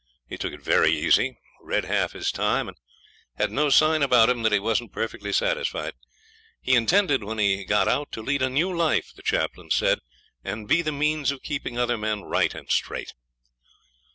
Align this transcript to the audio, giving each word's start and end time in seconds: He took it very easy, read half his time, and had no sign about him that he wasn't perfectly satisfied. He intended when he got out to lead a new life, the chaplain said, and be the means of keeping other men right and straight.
He 0.27 0.35
took 0.39 0.51
it 0.51 0.61
very 0.63 0.89
easy, 0.89 1.37
read 1.61 1.85
half 1.85 2.13
his 2.13 2.31
time, 2.31 2.67
and 2.67 2.75
had 3.35 3.51
no 3.51 3.69
sign 3.69 4.01
about 4.01 4.31
him 4.31 4.41
that 4.41 4.51
he 4.51 4.57
wasn't 4.57 4.91
perfectly 4.91 5.31
satisfied. 5.31 5.93
He 6.59 6.73
intended 6.73 7.23
when 7.23 7.37
he 7.37 7.63
got 7.65 7.87
out 7.87 8.11
to 8.13 8.23
lead 8.23 8.41
a 8.41 8.49
new 8.49 8.75
life, 8.75 9.11
the 9.15 9.21
chaplain 9.21 9.69
said, 9.69 9.99
and 10.43 10.67
be 10.67 10.81
the 10.81 10.91
means 10.91 11.29
of 11.29 11.43
keeping 11.43 11.77
other 11.77 11.99
men 11.99 12.23
right 12.23 12.55
and 12.55 12.67
straight. 12.71 13.13